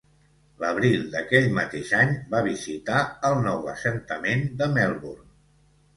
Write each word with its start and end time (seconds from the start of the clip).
L'abril 0.61 1.03
d'aquell 1.15 1.49
mateix 1.57 1.91
any 1.99 2.15
va 2.33 2.41
visitar 2.49 3.03
el 3.31 3.37
nou 3.49 3.69
assentament 3.75 4.45
de 4.63 4.71
Melbourne. 4.79 5.31